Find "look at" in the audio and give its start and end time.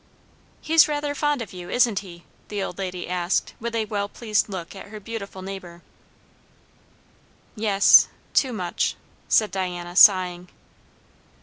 4.49-4.87